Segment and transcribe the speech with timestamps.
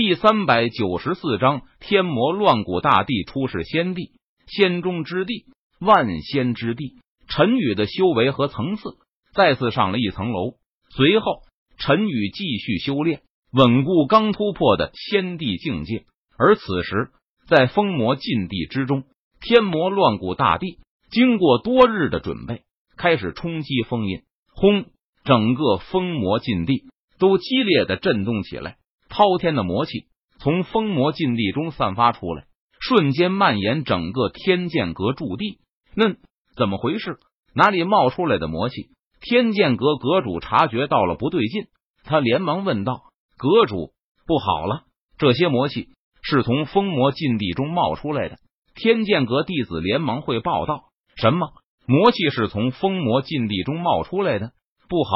[0.00, 4.12] 第三百九十四章天魔乱谷大帝出世，先帝
[4.46, 5.46] 仙中之地，
[5.80, 7.00] 万仙之地。
[7.26, 8.96] 陈宇的修为和层次
[9.34, 10.52] 再次上了一层楼。
[10.90, 11.40] 随后，
[11.78, 16.04] 陈宇继续修炼，稳固刚突破的仙帝境界。
[16.38, 17.10] 而此时，
[17.48, 19.02] 在封魔禁地之中，
[19.40, 20.78] 天魔乱谷大帝
[21.10, 22.62] 经过多日的准备，
[22.96, 24.22] 开始冲击封印。
[24.54, 24.84] 轰！
[25.24, 26.84] 整个封魔禁地
[27.18, 28.76] 都激烈的震动起来。
[29.18, 30.06] 滔天的魔气
[30.38, 32.44] 从封魔禁地中散发出来，
[32.78, 35.58] 瞬间蔓延整个天剑阁驻地。
[35.96, 36.14] 那
[36.56, 37.18] 怎么回事？
[37.52, 38.90] 哪里冒出来的魔气？
[39.20, 41.64] 天剑阁阁主察觉到了不对劲，
[42.04, 43.90] 他连忙问道：“阁主，
[44.24, 44.84] 不好了！
[45.18, 45.88] 这些魔气
[46.22, 48.36] 是从封魔禁地中冒出来的。”
[48.76, 50.84] 天剑阁弟子连忙汇报道
[51.20, 51.48] ：“什么
[51.88, 54.52] 魔气是从封魔禁地中冒出来的？
[54.88, 55.10] 不好，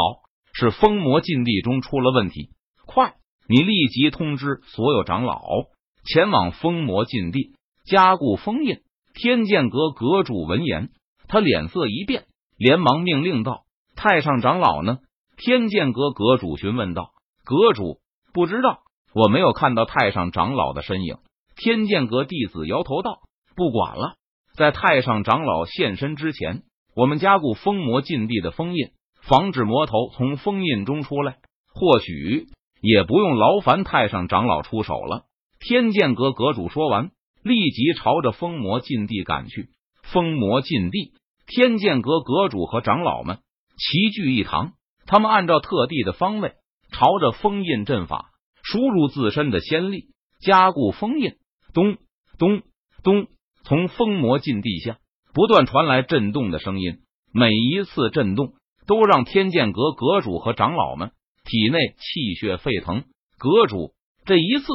[0.53, 2.51] 是封魔禁地中出了问题！
[2.85, 3.15] 快！”
[3.53, 5.43] 你立即通知所有长老
[6.07, 7.53] 前往封魔禁地
[7.85, 8.79] 加固封印。
[9.13, 10.89] 天剑阁阁主闻言，
[11.29, 12.25] 他脸色一变，
[12.57, 15.01] 连忙命令道：“太上长老呢？”
[15.37, 17.11] 天剑阁阁主询问道
[17.45, 17.99] ：“阁主
[18.33, 21.19] 不知道，我没有看到太上长老的身影。”
[21.55, 23.19] 天剑阁弟子摇头道
[23.55, 24.15] ：“不管了，
[24.57, 26.63] 在太上长老现身之前，
[26.97, 31.37] 我们加固封魔禁地的封印，防止魔头从封印中出来。
[31.75, 32.47] 或许。”
[32.83, 35.23] 也不用劳烦太上长老出手了。
[35.61, 37.13] 天剑阁阁主说完，
[37.45, 39.69] 立即朝着封魔禁地赶去。
[40.03, 41.13] 封魔禁地，
[41.47, 43.39] 天剑阁阁主和长老们
[43.79, 44.73] 齐聚一堂。
[45.07, 46.55] 他们按照特地的方位，
[46.91, 48.31] 朝着封印阵法
[48.65, 50.07] 输入自身的仙力，
[50.41, 51.37] 加固封印。
[51.73, 51.97] 咚
[52.39, 52.63] 咚
[53.05, 53.29] 咚，
[53.63, 54.99] 从封魔禁地下
[55.33, 56.99] 不断传来震动的声音。
[57.33, 58.55] 每一次震动，
[58.87, 61.13] 都让天剑阁阁主和长老们。
[61.45, 63.05] 体内气血沸腾，
[63.39, 63.93] 阁主
[64.25, 64.67] 这一次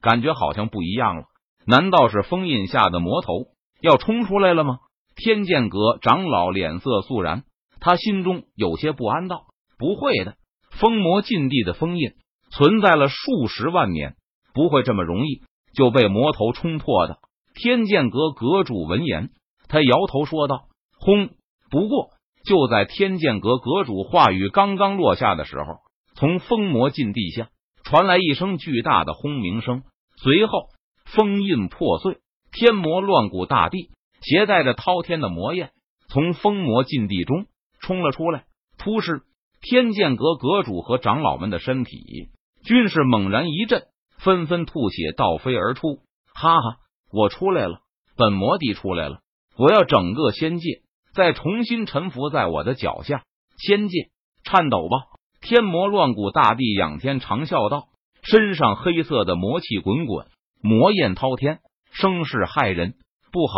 [0.00, 1.24] 感觉好像不一样了。
[1.66, 3.32] 难道是封印下的魔头
[3.80, 4.78] 要冲出来了吗？
[5.16, 7.44] 天剑阁长老脸色肃然，
[7.80, 9.46] 他心中有些不安道
[9.78, 10.34] ：“不会的，
[10.72, 12.12] 封魔禁地的封印
[12.50, 14.16] 存在了数十万年，
[14.52, 15.42] 不会这么容易
[15.74, 17.18] 就被魔头冲破的。”
[17.54, 19.30] 天剑阁阁主闻言，
[19.68, 20.64] 他摇头说道
[20.98, 21.30] ：“轰！”
[21.70, 22.10] 不过
[22.44, 25.83] 就在天剑阁阁主话语刚刚落下的时候。
[26.14, 27.48] 从封魔禁地下
[27.82, 29.82] 传来一声巨大的轰鸣声，
[30.16, 30.68] 随后
[31.04, 32.18] 封印破碎，
[32.52, 33.90] 天魔乱谷大地
[34.22, 35.72] 携带着滔天的魔焰
[36.08, 37.46] 从封魔禁地中
[37.80, 38.44] 冲了出来。
[38.78, 39.22] 突施
[39.60, 42.28] 天剑阁阁主和长老们的身体
[42.64, 43.84] 均是猛然一震，
[44.18, 46.00] 纷纷吐血倒飞而出。
[46.34, 46.76] 哈哈，
[47.12, 47.80] 我出来了，
[48.16, 49.20] 本魔帝出来了！
[49.56, 50.82] 我要整个仙界
[51.14, 53.24] 再重新臣服在我的脚下，
[53.56, 54.10] 仙界
[54.44, 55.06] 颤抖吧！
[55.44, 57.88] 天魔乱谷大帝仰天长啸道
[58.24, 60.26] ：“身上黑色的魔气滚滚，
[60.62, 61.58] 魔焰滔天，
[61.92, 62.94] 声势骇人。
[63.30, 63.54] 不好，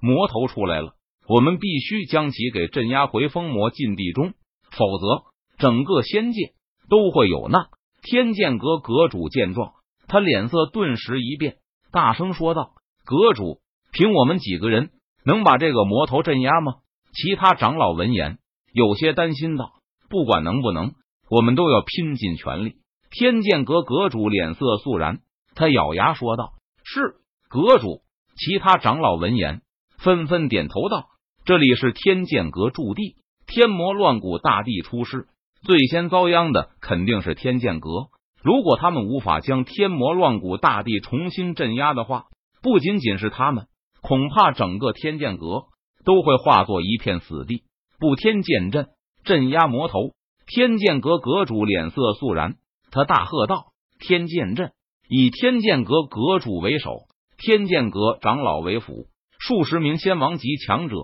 [0.00, 0.94] 魔头出来了！
[1.26, 4.34] 我们必须将其给镇压回封魔禁地中，
[4.70, 5.24] 否则
[5.58, 6.52] 整个仙界
[6.88, 7.66] 都会有难。”
[8.00, 9.72] 天剑阁阁主见状，
[10.06, 11.56] 他脸色顿时一变，
[11.90, 12.74] 大声说道
[13.04, 13.58] ：“阁主，
[13.90, 14.90] 凭我们几个人
[15.24, 16.74] 能把这个魔头镇压吗？”
[17.12, 18.38] 其他长老闻言，
[18.72, 19.72] 有些担心道
[20.08, 20.92] ：“不管能不能。”
[21.34, 22.76] 我们都要拼尽全力。
[23.10, 25.18] 天剑阁阁主脸色肃然，
[25.56, 26.52] 他咬牙说道
[26.86, 27.16] ：“是
[27.48, 28.02] 阁主。”
[28.38, 29.62] 其他长老闻言
[29.98, 31.06] 纷纷点头道
[31.44, 33.16] ：“这里是天剑阁驻地，
[33.48, 35.26] 天魔乱谷大帝出世，
[35.62, 37.90] 最先遭殃的肯定是天剑阁。
[38.40, 42.26] 如果他们无法将天魔乱谷大帝重新镇压的话，
[42.62, 43.66] 不仅仅是他们，
[44.02, 45.64] 恐怕整个天剑阁
[46.04, 47.64] 都会化作一片死地。
[47.98, 48.86] 布天剑阵
[49.24, 50.12] 镇压魔头。”
[50.46, 52.56] 天剑阁阁主脸色肃然，
[52.90, 54.72] 他大喝道：“天剑阵
[55.08, 57.06] 以天剑阁阁主为首，
[57.38, 59.06] 天剑阁长老为辅，
[59.38, 60.96] 数十名仙王级强者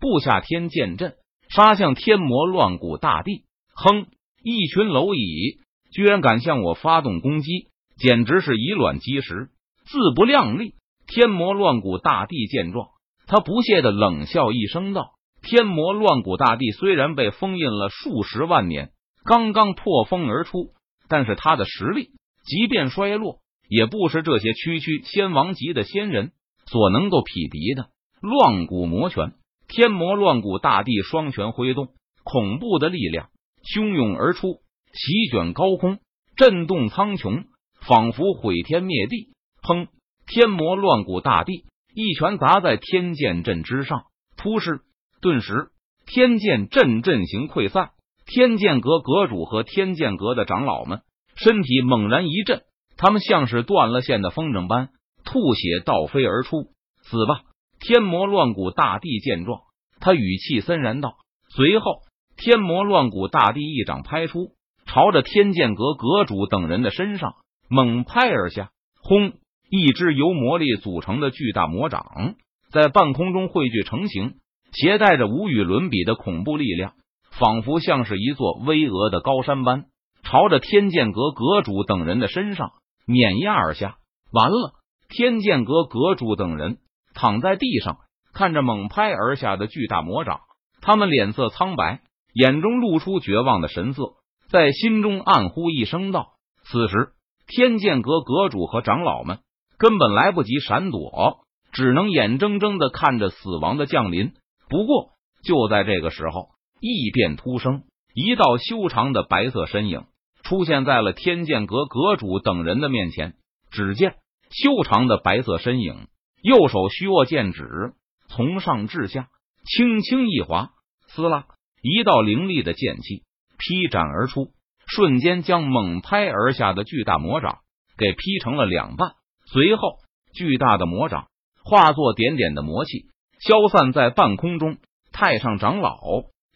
[0.00, 1.14] 布下天剑阵，
[1.48, 3.44] 杀向天魔乱谷大帝。”
[3.74, 4.06] 哼，
[4.42, 5.60] 一群蝼蚁
[5.92, 9.50] 居然敢向我发动攻击，简直是以卵击石，
[9.86, 10.74] 自不量力！
[11.06, 12.88] 天魔乱谷大帝见状，
[13.26, 15.12] 他不屑的冷笑一声道。
[15.40, 18.90] 天魔乱谷大帝虽然被封印了数十万年，
[19.28, 20.70] 刚刚破风而出，
[21.06, 22.12] 但是他的实力
[22.46, 26.32] 即便衰落，也不是这些区区仙王级的仙人
[26.64, 27.90] 所能够匹敌的。
[28.22, 29.34] 乱骨魔拳，
[29.68, 31.88] 天魔乱骨大地双拳挥动，
[32.24, 33.28] 恐怖的力量
[33.62, 34.62] 汹涌而出，
[34.94, 35.98] 席卷高空，
[36.34, 37.44] 震动苍穹，
[37.82, 39.34] 仿佛毁天灭地。
[39.62, 39.88] 砰！
[40.26, 44.04] 天魔乱骨大地一拳砸在天剑阵之上，
[44.38, 44.80] 突施。
[45.20, 45.68] 顿时，
[46.06, 47.90] 天剑阵阵型溃散。
[48.28, 51.00] 天剑阁阁主和天剑阁的长老们
[51.34, 52.60] 身体猛然一震，
[52.98, 54.90] 他们像是断了线的风筝般，
[55.24, 56.66] 吐血倒飞而出。
[57.04, 57.40] 死吧！
[57.80, 59.60] 天魔乱谷大帝见状，
[59.98, 61.14] 他语气森然道。
[61.56, 62.02] 随后，
[62.36, 64.50] 天魔乱谷大帝一掌拍出，
[64.84, 67.36] 朝着天剑阁阁主等人的身上
[67.70, 68.70] 猛拍而下。
[69.00, 69.32] 轰！
[69.70, 72.34] 一只由魔力组成的巨大魔掌
[72.70, 74.34] 在半空中汇聚成型，
[74.72, 76.92] 携带着无与伦比的恐怖力量，
[77.38, 79.86] 仿佛像是一座巍峨的高山般，
[80.22, 82.72] 朝着天剑阁阁主等人的身上
[83.06, 83.96] 碾压而下。
[84.32, 84.72] 完了！
[85.08, 86.78] 天剑阁阁主等人
[87.14, 87.98] 躺在地上，
[88.34, 90.40] 看着猛拍而下的巨大魔掌，
[90.82, 92.00] 他们脸色苍白，
[92.34, 94.14] 眼中露出绝望的神色，
[94.50, 96.32] 在心中暗呼一声道
[96.68, 97.12] ：“此时，
[97.46, 99.38] 天剑阁阁主和长老们。”
[99.78, 101.38] 根本来不及闪躲，
[101.70, 104.32] 只能眼睁睁的看着死亡的降临。
[104.68, 105.10] 不过
[105.44, 106.48] 就在这个时候，
[106.80, 107.82] 异变突生，
[108.14, 110.04] 一道修长的白色身影
[110.42, 113.34] 出现在了天剑阁阁主等人的面前。
[113.70, 114.16] 只见
[114.50, 116.06] 修长的白色身影，
[116.42, 117.92] 右手虚握剑指，
[118.28, 119.28] 从上至下
[119.64, 120.70] 轻轻一划，
[121.08, 121.46] 撕拉，
[121.82, 123.24] 一道凌厉的剑气
[123.58, 124.52] 劈斩而出，
[124.86, 127.58] 瞬间将猛拍而下的巨大魔掌
[127.98, 129.12] 给劈成了两半。
[129.46, 129.98] 随后，
[130.32, 131.26] 巨大的魔掌
[131.62, 133.06] 化作点点的魔气，
[133.40, 134.78] 消散在半空中。
[135.10, 135.98] 太上长老、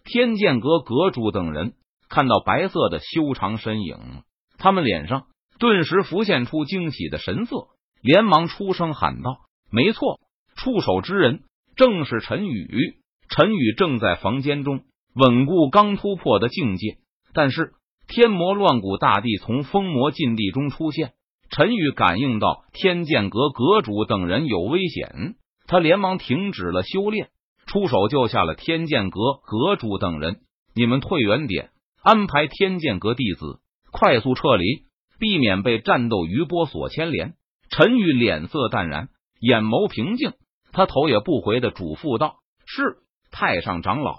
[0.04, 1.75] 天剑阁阁主等人
[2.08, 4.22] 看到白色的修长身影，
[4.58, 5.26] 他们脸上
[5.58, 7.69] 顿时浮现出惊喜的神色，
[8.02, 9.38] 连忙出声喊道
[9.70, 10.20] ：“没错，
[10.56, 11.43] 触手之人
[11.76, 12.99] 正是陈宇。”
[13.34, 14.82] 陈宇正在房间中
[15.14, 16.99] 稳固刚突破的境界，
[17.32, 17.72] 但是
[18.06, 21.12] 天魔乱谷大帝从封魔禁地中出现。
[21.49, 27.31] 陈宇感应到天剑阁阁主等人有危险，他连忙停止了修炼，
[27.72, 30.40] 出手救下了天剑阁阁主等人。
[30.74, 31.70] 你们退远点，
[32.02, 33.60] 安排天剑阁弟子
[33.90, 34.82] 快速撤离，
[35.19, 37.32] 避免被战斗余波所牵连。
[37.70, 39.08] 陈宇脸色淡然，
[39.40, 40.34] 眼眸平静，
[40.70, 42.98] 他头也不回的嘱咐道：“是
[43.30, 44.18] 太上长老。”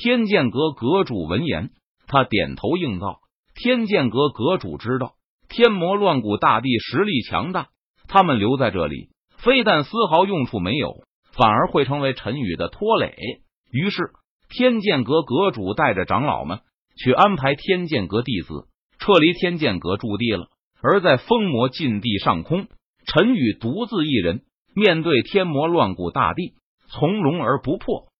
[0.00, 1.70] 天剑阁阁主闻言，
[2.06, 3.18] 他点头应道
[3.60, 5.14] ：“天剑阁阁主知道。”
[5.50, 7.66] 天魔乱谷大帝实力强大，
[8.06, 9.08] 他们留在这里，
[9.38, 11.02] 非但丝毫用处没有，
[11.36, 13.14] 反而会成为陈宇的拖累。
[13.70, 14.10] 于是，
[14.48, 16.60] 天剑阁阁主带着长老们
[16.96, 18.68] 去安排天剑阁弟子
[18.98, 20.48] 撤离天剑阁驻地了。
[20.82, 22.66] 而在封魔禁地上空，
[23.06, 24.42] 陈宇独自一人
[24.74, 26.54] 面对天魔乱谷大地，
[26.88, 28.11] 从容而不迫。